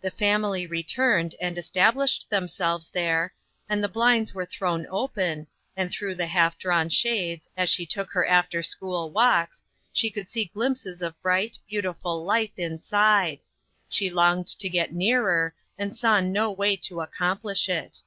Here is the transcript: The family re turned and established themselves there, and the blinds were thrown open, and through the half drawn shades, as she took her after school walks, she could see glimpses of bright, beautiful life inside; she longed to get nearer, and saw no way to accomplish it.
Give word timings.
The 0.00 0.10
family 0.10 0.66
re 0.66 0.82
turned 0.82 1.34
and 1.42 1.58
established 1.58 2.30
themselves 2.30 2.88
there, 2.88 3.34
and 3.68 3.84
the 3.84 3.88
blinds 3.90 4.32
were 4.32 4.46
thrown 4.46 4.86
open, 4.88 5.46
and 5.76 5.90
through 5.90 6.14
the 6.14 6.26
half 6.28 6.56
drawn 6.56 6.88
shades, 6.88 7.50
as 7.54 7.68
she 7.68 7.84
took 7.84 8.12
her 8.12 8.24
after 8.24 8.62
school 8.62 9.10
walks, 9.10 9.62
she 9.92 10.08
could 10.10 10.26
see 10.30 10.46
glimpses 10.46 11.02
of 11.02 11.20
bright, 11.20 11.58
beautiful 11.68 12.24
life 12.24 12.56
inside; 12.58 13.40
she 13.90 14.08
longed 14.08 14.46
to 14.46 14.70
get 14.70 14.94
nearer, 14.94 15.54
and 15.76 15.94
saw 15.94 16.18
no 16.18 16.50
way 16.50 16.74
to 16.74 17.02
accomplish 17.02 17.68
it. 17.68 18.00